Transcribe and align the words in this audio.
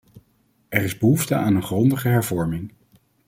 Er 0.69 0.83
is 0.83 0.97
behoefte 0.97 1.35
aan 1.35 1.55
een 1.55 1.63
grondige 1.63 2.07
hervorming. 2.07 2.73